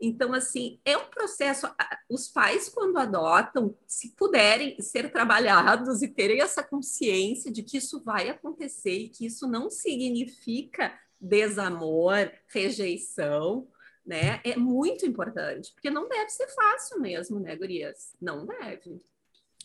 [0.00, 1.68] Então, assim, é um processo.
[2.08, 8.02] Os pais, quando adotam, se puderem ser trabalhados e terem essa consciência de que isso
[8.02, 13.68] vai acontecer e que isso não significa desamor, rejeição,
[14.06, 14.40] né?
[14.42, 18.14] É muito importante, porque não deve ser fácil mesmo, né, Gurias?
[18.20, 18.98] Não deve.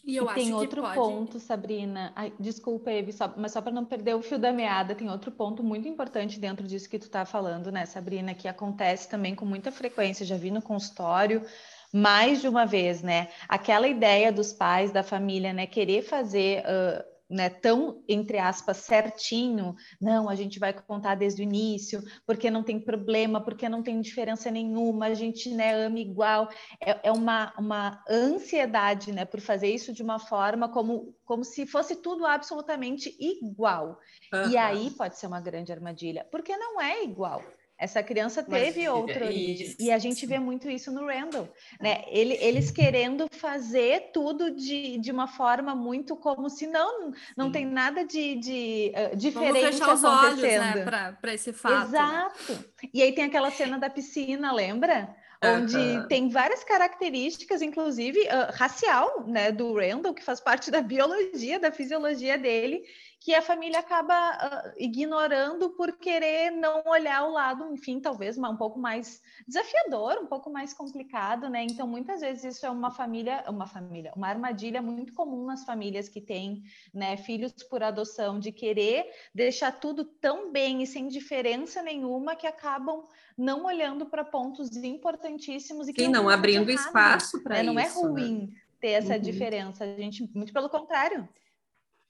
[0.05, 0.95] E, eu e tem outro pode...
[0.95, 2.13] ponto, Sabrina.
[2.15, 5.31] Ai, desculpa, Eve, só, mas só para não perder o fio da meada, tem outro
[5.31, 9.45] ponto muito importante dentro disso que tu está falando, né, Sabrina, que acontece também com
[9.45, 10.25] muita frequência.
[10.25, 11.43] Já vi no consultório
[11.91, 13.29] mais de uma vez, né?
[13.47, 16.61] Aquela ideia dos pais, da família, né, querer fazer.
[16.61, 22.51] Uh, né, tão, entre aspas, certinho, não, a gente vai contar desde o início, porque
[22.51, 26.49] não tem problema, porque não tem diferença nenhuma, a gente né, ama igual.
[26.79, 31.65] É, é uma, uma ansiedade né, por fazer isso de uma forma como, como se
[31.65, 33.99] fosse tudo absolutamente igual.
[34.33, 34.49] Uhum.
[34.49, 37.41] E aí pode ser uma grande armadilha, porque não é igual.
[37.77, 39.75] Essa criança teve Mas, outra origem.
[39.79, 41.49] E a gente vê muito isso no Randall.
[41.79, 42.05] Né?
[42.07, 47.65] Ele, eles querendo fazer tudo de, de uma forma muito como se não, não tem
[47.65, 50.85] nada de, de uh, diferente Vamos fechar os olhos né,
[51.19, 51.89] para esse fato.
[51.89, 52.65] Exato.
[52.93, 55.13] E aí tem aquela cena da piscina, lembra?
[55.43, 56.07] onde uhum.
[56.07, 61.71] tem várias características, inclusive uh, racial, né, do Randall, que faz parte da biologia, da
[61.71, 62.83] fisiologia dele,
[63.25, 68.55] que a família acaba uh, ignorando por querer não olhar o lado, enfim, talvez um
[68.55, 71.63] pouco mais desafiador, um pouco mais complicado, né?
[71.63, 76.07] Então, muitas vezes isso é uma família, uma família, uma armadilha muito comum nas famílias
[76.07, 81.81] que têm, né, filhos por adoção, de querer deixar tudo tão bem e sem diferença
[81.81, 87.41] nenhuma que acabam não olhando para pontos importantíssimos e que Sim, não, abrindo errado, espaço
[87.41, 87.63] para né?
[87.63, 87.73] isso.
[87.73, 88.61] Não é ruim né?
[88.79, 89.19] ter essa uhum.
[89.19, 91.27] diferença, a gente muito pelo contrário.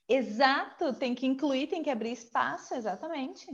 [0.08, 3.48] Exato, tem que incluir, tem que abrir espaço, exatamente.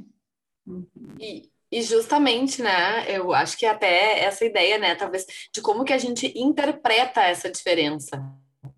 [1.20, 5.94] E, e justamente, né, eu acho que até essa ideia, né, talvez, de como que
[5.94, 8.22] a gente interpreta essa diferença.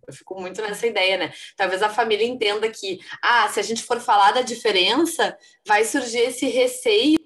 [0.08, 1.34] Eu fico muito nessa ideia, né?
[1.58, 6.20] Talvez a família entenda que, ah, se a gente for falar da diferença, vai surgir
[6.20, 7.18] esse receio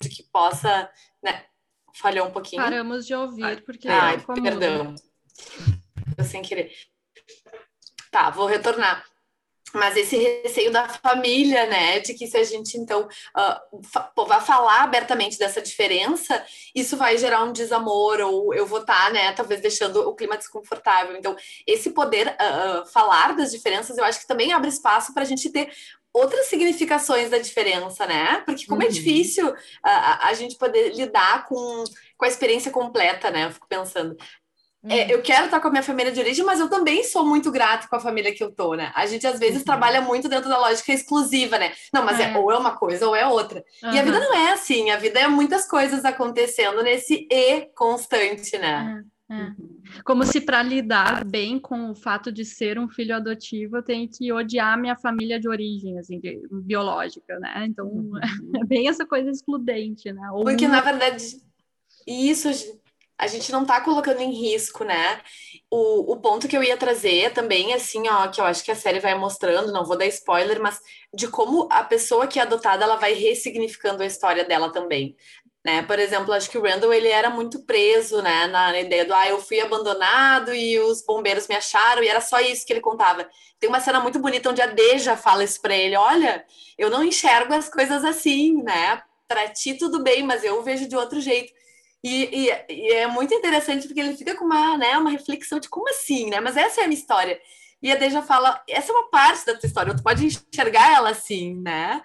[0.00, 0.90] de que possa,
[1.22, 1.46] né?
[1.94, 2.62] Falhou um pouquinho.
[2.62, 3.88] Paramos de ouvir, porque.
[3.88, 4.94] Ai, perdão.
[6.18, 6.72] Eu sem querer.
[8.14, 9.04] Tá, vou retornar.
[9.74, 14.40] Mas esse receio da família, né, de que se a gente então uh, fa vai
[14.40, 16.40] falar abertamente dessa diferença,
[16.72, 20.36] isso vai gerar um desamor ou eu vou estar, tá, né, talvez deixando o clima
[20.36, 21.16] desconfortável.
[21.16, 21.34] Então,
[21.66, 25.50] esse poder uh, falar das diferenças, eu acho que também abre espaço para a gente
[25.50, 25.72] ter
[26.12, 28.42] outras significações da diferença, né?
[28.46, 28.92] Porque como é uhum.
[28.92, 31.82] é difícil uh, a, a gente poder lidar com,
[32.16, 33.46] com a experiência completa, né?
[33.46, 34.16] Eu fico pensando.
[34.86, 37.50] É, eu quero estar com a minha família de origem, mas eu também sou muito
[37.50, 38.92] grato com a família que eu tô, né?
[38.94, 39.64] A gente às vezes uhum.
[39.64, 41.72] trabalha muito dentro da lógica exclusiva, né?
[41.92, 43.64] Não, mas é, é ou é uma coisa ou é outra.
[43.82, 43.92] Uhum.
[43.92, 48.58] E a vida não é assim, a vida é muitas coisas acontecendo nesse e constante,
[48.58, 49.02] né?
[49.30, 49.54] É, é.
[50.04, 54.06] Como se para lidar bem com o fato de ser um filho adotivo, eu tenho
[54.06, 57.64] que odiar minha família de origem, assim, de, biológica, né?
[57.66, 58.18] Então, uhum.
[58.60, 60.30] é bem essa coisa excludente, né?
[60.30, 61.24] Ou Porque, na verdade,
[62.06, 62.50] isso
[63.18, 65.20] a gente não está colocando em risco, né?
[65.70, 68.76] O, o ponto que eu ia trazer também, assim, ó, que eu acho que a
[68.76, 70.80] série vai mostrando, não vou dar spoiler, mas
[71.12, 75.16] de como a pessoa que é adotada, ela vai ressignificando a história dela também.
[75.64, 75.82] Né?
[75.82, 79.26] Por exemplo, acho que o Randall ele era muito preso, né, na ideia do ah,
[79.26, 83.26] eu fui abandonado e os bombeiros me acharam e era só isso que ele contava.
[83.58, 86.44] Tem uma cena muito bonita onde a Deja fala isso para ele, olha,
[86.76, 89.02] eu não enxergo as coisas assim, né?
[89.26, 91.53] Para ti tudo bem, mas eu vejo de outro jeito.
[92.04, 95.70] E, e, e, é muito interessante porque ele fica com uma, né, uma reflexão de
[95.70, 96.38] como assim, né?
[96.38, 97.40] Mas essa é a minha história.
[97.82, 101.10] E a Deja fala, essa é uma parte da tua história, tu pode enxergar ela
[101.10, 102.02] assim, né?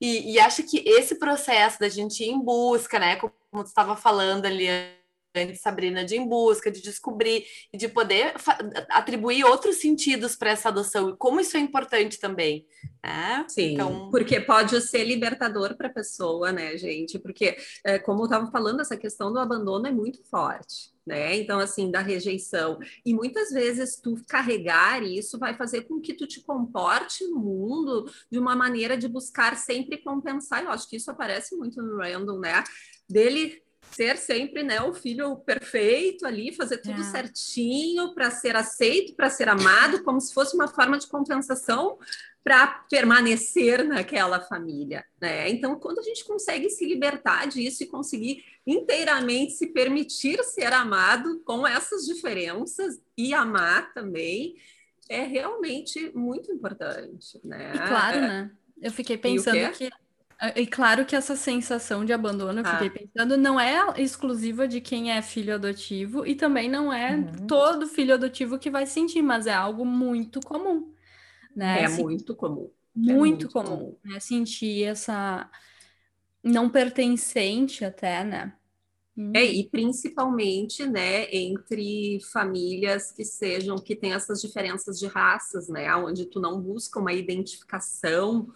[0.00, 3.16] E, e acho que esse processo da gente ir em busca, né?
[3.16, 4.68] Como, tu estava falando ali
[5.34, 8.34] antes, Sabrina, de em busca, de descobrir e de poder
[8.88, 12.66] atribuir outros sentidos para essa adoção e como isso é importante também.
[13.04, 13.46] Né?
[13.48, 14.10] Sim, então...
[14.10, 17.18] porque pode ser libertador para a pessoa, né, gente?
[17.18, 20.90] Porque, é, como eu estava falando, essa questão do abandono é muito forte.
[21.06, 21.36] Né?
[21.36, 22.78] Então, assim, da rejeição.
[23.04, 28.08] E muitas vezes tu carregar isso vai fazer com que tu te comporte no mundo
[28.30, 30.62] de uma maneira de buscar sempre compensar.
[30.62, 32.62] Eu acho que isso aparece muito no Randall, né?
[33.08, 33.60] Dele
[33.92, 37.04] ser sempre né, o filho perfeito ali, fazer tudo é.
[37.04, 41.98] certinho para ser aceito, para ser amado, como se fosse uma forma de compensação
[42.42, 45.50] para permanecer naquela família, né?
[45.50, 51.42] Então, quando a gente consegue se libertar disso e conseguir inteiramente se permitir ser amado
[51.44, 54.54] com essas diferenças e amar também,
[55.08, 57.72] é realmente muito importante, né?
[57.74, 58.50] E claro, né?
[58.80, 59.90] Eu fiquei pensando que
[60.56, 62.90] e claro que essa sensação de abandono, eu fiquei ah.
[62.90, 67.46] pensando, não é exclusiva de quem é filho adotivo e também não é uhum.
[67.46, 70.92] todo filho adotivo que vai sentir, mas é algo muito comum,
[71.54, 71.82] né?
[71.82, 72.70] É assim, muito comum.
[72.94, 74.18] Muito, é muito comum, comum, né?
[74.18, 75.48] Sentir essa
[76.42, 78.54] não pertencente até, né?
[79.16, 79.32] Hum.
[79.34, 85.94] É, e principalmente, né, entre famílias que sejam, que tem essas diferenças de raças, né,
[85.96, 88.50] onde tu não busca uma identificação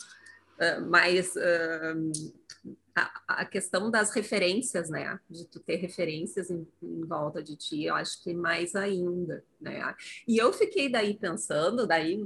[0.87, 5.19] mais uh, a, a, questão das referências, né?
[5.29, 9.95] De tu ter referências em, em, volta de ti, eu acho que mais ainda, né?
[10.27, 12.25] E eu fiquei daí pensando, daí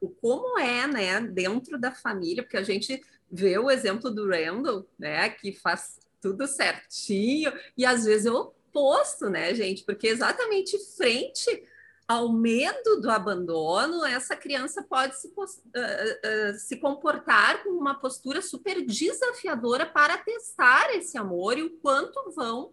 [0.00, 4.86] o como é, né, dentro da família, porque a gente vê o exemplo do Randall,
[4.98, 8.36] né, que faz tudo certinho, e às vezes é o
[8.72, 11.64] oposto, né, gente, porque exatamente frente
[12.12, 18.42] ao medo do abandono, essa criança pode se, uh, uh, se comportar com uma postura
[18.42, 22.72] super desafiadora para testar esse amor e o quanto vão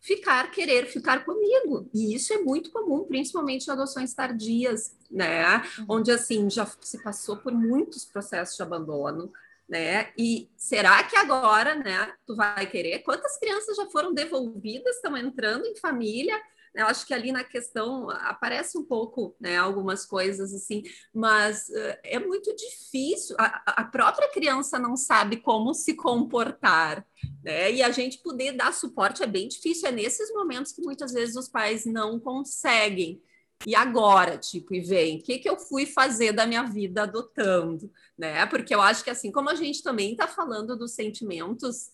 [0.00, 1.88] ficar, querer ficar comigo.
[1.92, 5.58] E isso é muito comum, principalmente em adoções tardias, né?
[5.78, 5.86] Uhum.
[5.88, 9.30] Onde, assim, já se passou por muitos processos de abandono,
[9.68, 10.12] né?
[10.16, 13.00] E será que agora, né, tu vai querer?
[13.00, 16.40] Quantas crianças já foram devolvidas, estão entrando em família
[16.78, 21.98] eu acho que ali na questão aparece um pouco, né, algumas coisas assim, mas uh,
[22.04, 23.34] é muito difícil.
[23.38, 27.04] A, a, própria criança não sabe como se comportar,
[27.42, 27.72] né?
[27.72, 29.88] E a gente poder dar suporte é bem difícil.
[29.88, 33.20] É nesses momentos que muitas vezes os pais não conseguem.
[33.66, 37.90] E agora, tipo, e vem, o que, que eu fui fazer da minha vida adotando,
[38.16, 38.46] né?
[38.46, 41.90] Porque eu acho que assim, como a gente também está falando dos sentimentos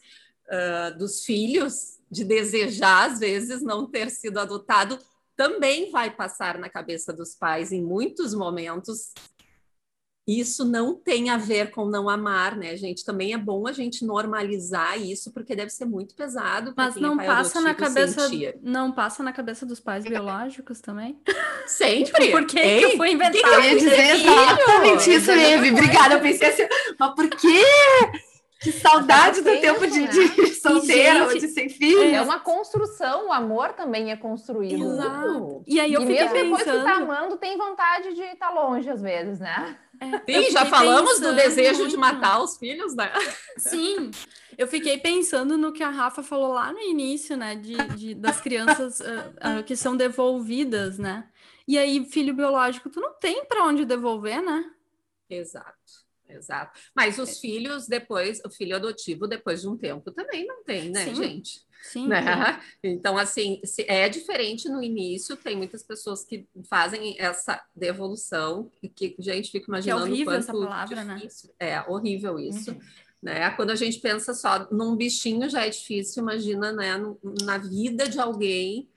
[0.46, 4.96] uh, dos filhos, de desejar, às vezes, não ter sido adotado,
[5.36, 9.12] também vai passar na cabeça dos pais em muitos momentos.
[10.26, 13.04] Isso não tem a ver com não amar, né, gente?
[13.04, 16.72] Também é bom a gente normalizar isso, porque deve ser muito pesado.
[16.74, 18.56] Mas não é passa na cabeça, sentir.
[18.62, 21.20] não passa na cabeça dos pais biológicos também?
[21.66, 22.30] Sempre.
[22.32, 23.42] por que, Ei, que foi inventado?
[23.42, 25.72] Que eu ia dizer exatamente isso, Eve.
[25.72, 27.64] Obrigada, eu pensei assim, mas por quê?
[28.64, 30.06] Que saudade do tempo de, né?
[30.08, 32.02] de solteira ou de sem filho.
[32.02, 34.94] É uma construção, o amor também é construído.
[34.94, 35.62] Exato.
[35.66, 36.78] E aí eu e fiquei mesmo pensando...
[36.78, 39.78] depois que tá amando, tem vontade de estar tá longe às vezes, né?
[40.00, 41.34] É, Sim, já falamos pensando...
[41.34, 43.12] do desejo de matar os filhos, né?
[43.58, 44.10] Sim,
[44.56, 47.54] eu fiquei pensando no que a Rafa falou lá no início, né?
[47.54, 51.28] De, de das crianças uh, uh, que são devolvidas, né?
[51.68, 54.64] E aí, filho biológico, tu não tem para onde devolver, né?
[55.28, 56.03] Exato.
[56.34, 56.78] Exato.
[56.94, 57.40] Mas os é.
[57.40, 61.14] filhos, depois, o filho adotivo, depois de um tempo, também não tem, né, Sim.
[61.14, 61.60] gente?
[61.82, 62.08] Sim.
[62.08, 62.20] Né?
[62.82, 69.50] Então, assim, é diferente no início, tem muitas pessoas que fazem essa devolução, que, gente,
[69.50, 70.04] fica imaginando.
[70.04, 71.14] Que é horrível essa palavra, né?
[71.16, 71.50] difícil.
[71.60, 71.70] né?
[71.70, 72.72] É horrível isso.
[72.72, 72.80] Uhum.
[73.22, 73.50] Né?
[73.52, 76.94] Quando a gente pensa só num bichinho já é difícil, imagina né,
[77.42, 78.88] na vida de alguém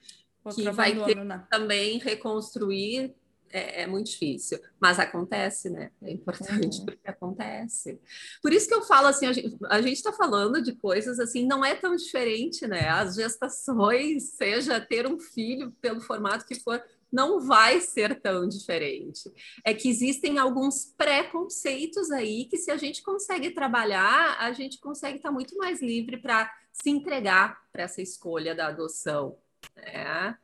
[0.54, 1.46] que vai ter né?
[1.50, 3.14] também reconstruir
[3.50, 5.90] é, é, muito difícil, mas acontece, né?
[6.02, 6.86] É importante uhum.
[6.86, 8.00] porque acontece.
[8.42, 11.74] Por isso que eu falo assim, a gente está falando de coisas assim, não é
[11.74, 12.88] tão diferente, né?
[12.88, 19.30] As gestações, seja ter um filho pelo formato que for, não vai ser tão diferente.
[19.64, 25.16] É que existem alguns preconceitos aí que, se a gente consegue trabalhar, a gente consegue
[25.16, 29.38] estar tá muito mais livre para se entregar para essa escolha da adoção.
[29.76, 30.36] Né?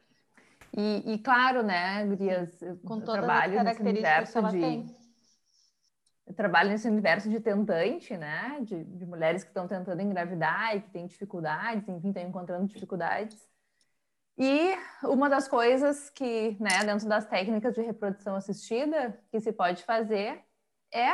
[0.76, 4.60] E, e claro, né, Gurias, com todas trabalho as características que ela de...
[4.60, 4.96] tem.
[6.26, 8.58] Eu trabalho nesse universo de tentante, né?
[8.62, 13.46] De, de mulheres que estão tentando engravidar e que têm dificuldades, enfim, estão encontrando dificuldades.
[14.36, 19.84] E uma das coisas que, né, dentro das técnicas de reprodução assistida, que se pode
[19.84, 20.42] fazer
[20.92, 21.10] é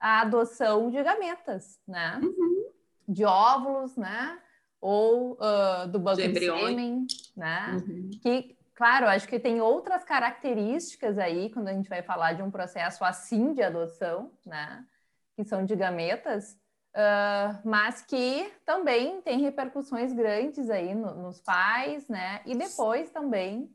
[0.00, 2.18] a adoção de gametas, né?
[2.20, 2.72] Uhum.
[3.06, 4.40] De óvulos, né?
[4.80, 7.06] Ou uh, do banco de, de sêmen,
[7.36, 7.76] né?
[7.76, 8.10] Uhum.
[8.20, 12.48] Que Claro, acho que tem outras características aí, quando a gente vai falar de um
[12.48, 14.86] processo assim de adoção, né?
[15.34, 16.52] Que são de gametas,
[16.94, 22.40] uh, mas que também tem repercussões grandes aí no, nos pais, né?
[22.46, 23.68] E depois também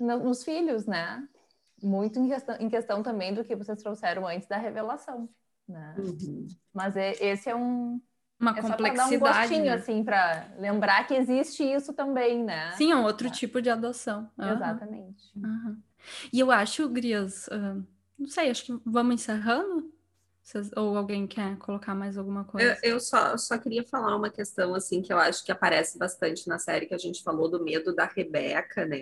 [0.00, 1.24] no, nos filhos, né?
[1.80, 5.28] Muito em questão, em questão, também do que vocês trouxeram antes da revelação,
[5.68, 5.94] né?
[5.96, 6.48] Uhum.
[6.74, 8.00] Mas é, esse é um,
[8.40, 8.96] uma é complexidade.
[8.96, 9.72] Só dar um gostinho, né?
[9.72, 12.72] assim, para lembrar que existe isso também, né?
[12.72, 13.30] Sim, é um outro é.
[13.30, 14.30] tipo de adoção.
[14.38, 14.52] Uhum.
[14.52, 15.24] Exatamente.
[15.36, 15.76] Uhum.
[16.32, 17.84] E eu acho, Grias, uh,
[18.18, 19.92] não sei, acho que vamos encerrando?
[20.76, 22.78] ou alguém quer colocar mais alguma coisa?
[22.82, 26.48] Eu, eu só, só queria falar uma questão, assim, que eu acho que aparece bastante
[26.48, 29.00] na série que a gente falou do medo da Rebeca, né?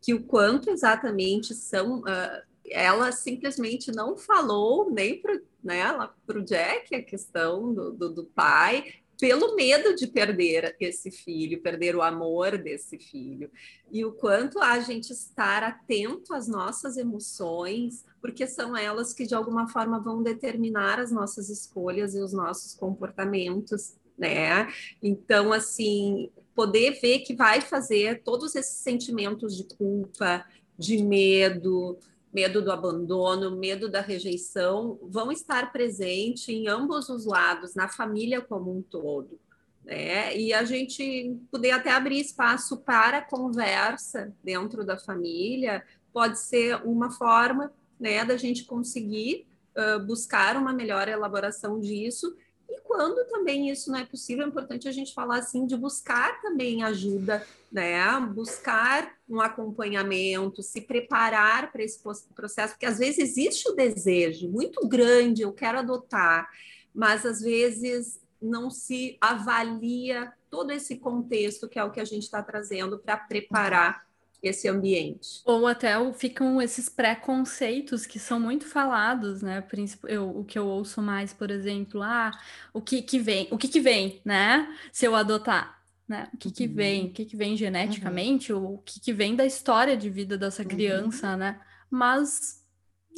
[0.00, 2.00] Que o quanto exatamente são...
[2.00, 5.84] Uh, ela simplesmente não falou nem para né,
[6.28, 8.84] o Jack a questão do, do, do pai,
[9.22, 13.48] pelo medo de perder esse filho, perder o amor desse filho.
[13.90, 19.34] E o quanto a gente estar atento às nossas emoções, porque são elas que de
[19.34, 24.68] alguma forma vão determinar as nossas escolhas e os nossos comportamentos, né?
[25.00, 30.44] Então, assim, poder ver que vai fazer todos esses sentimentos de culpa,
[30.76, 31.96] de medo,
[32.32, 38.40] medo do abandono, medo da rejeição, vão estar presentes em ambos os lados, na família
[38.40, 39.38] como um todo.
[39.84, 40.36] Né?
[40.36, 47.10] E a gente poder até abrir espaço para conversa dentro da família pode ser uma
[47.10, 52.34] forma né, da gente conseguir uh, buscar uma melhor elaboração disso
[52.72, 56.40] e quando também isso não é possível, é importante a gente falar assim de buscar
[56.40, 57.98] também ajuda, né?
[58.34, 61.98] Buscar um acompanhamento, se preparar para esse
[62.34, 66.50] processo, porque às vezes existe o desejo muito grande, eu quero adotar,
[66.94, 72.24] mas às vezes não se avalia todo esse contexto que é o que a gente
[72.24, 74.04] está trazendo para preparar
[74.42, 75.40] esse ambiente.
[75.44, 79.64] Ou até ficam esses preconceitos que são muito falados, né?
[80.08, 82.32] Eu, o que eu ouço mais, por exemplo, ah,
[82.72, 84.76] o que que vem, o que que vem, né?
[84.92, 86.28] Se eu adotar, né?
[86.32, 86.74] O que que uhum.
[86.74, 88.74] vem, o que que vem geneticamente, uhum.
[88.74, 91.36] o que que vem da história de vida dessa criança, uhum.
[91.38, 91.60] né?
[91.90, 92.62] Mas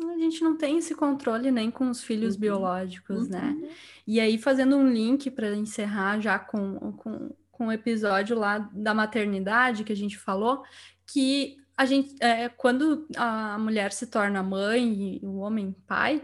[0.03, 2.41] a gente não tem esse controle nem com os filhos uhum.
[2.41, 3.57] biológicos, né?
[3.57, 3.69] Uhum.
[4.07, 8.93] E aí, fazendo um link para encerrar já com, com, com o episódio lá da
[8.93, 10.63] maternidade que a gente falou,
[11.07, 16.23] que a gente, é, quando a mulher se torna mãe e o homem pai,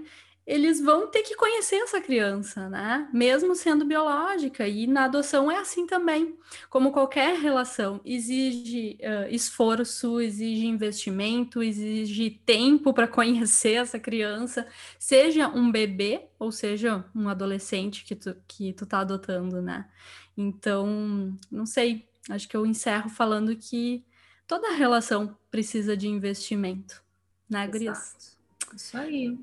[0.51, 3.09] eles vão ter que conhecer essa criança, né?
[3.13, 4.67] Mesmo sendo biológica.
[4.67, 6.37] E na adoção é assim também.
[6.69, 14.67] Como qualquer relação, exige uh, esforço, exige investimento, exige tempo para conhecer essa criança,
[14.99, 19.89] seja um bebê ou seja um adolescente que tu, que tu tá adotando, né?
[20.37, 22.09] Então, não sei.
[22.29, 24.05] Acho que eu encerro falando que
[24.49, 27.01] toda relação precisa de investimento,
[27.49, 28.37] né, Gurias?
[28.75, 29.39] Isso aí.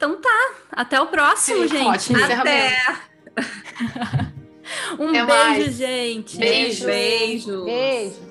[0.00, 2.16] Então tá, até o próximo, Sim, gente.
[2.16, 2.74] Até.
[4.98, 5.74] um Até beijo, mais.
[5.74, 6.38] gente.
[6.38, 6.86] Beijo.
[6.86, 7.64] Beijo.
[7.66, 8.29] Beijo.